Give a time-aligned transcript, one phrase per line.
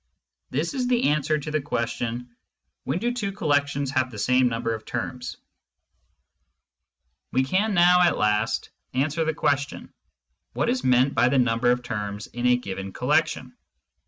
[0.49, 2.35] This is the answer to the question:
[2.85, 5.37] When do two collections have the same number of terms?
[7.31, 9.93] We can now at last answer the question:
[10.53, 13.55] What is meant by the number of terms in a given collection